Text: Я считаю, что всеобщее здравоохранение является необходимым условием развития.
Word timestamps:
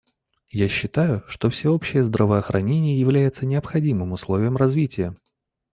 Я 0.49 0.67
считаю, 0.67 1.23
что 1.27 1.51
всеобщее 1.51 2.01
здравоохранение 2.03 2.99
является 2.99 3.45
необходимым 3.45 4.13
условием 4.13 4.57
развития. 4.57 5.13